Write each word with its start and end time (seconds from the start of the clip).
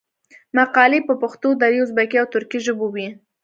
مقالي 0.57 0.99
په 1.07 1.13
پښتو، 1.21 1.49
دري، 1.61 1.79
ازبکي 1.83 2.17
او 2.21 2.27
ترکي 2.33 2.59
ژبو 2.65 2.87
وې. 2.93 3.07